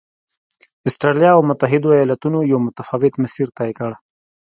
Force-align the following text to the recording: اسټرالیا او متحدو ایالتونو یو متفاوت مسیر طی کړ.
اسټرالیا 0.89 1.31
او 1.35 1.41
متحدو 1.49 1.89
ایالتونو 1.97 2.39
یو 2.51 2.59
متفاوت 2.65 3.13
مسیر 3.23 3.47
طی 3.57 3.71
کړ. 3.77 3.91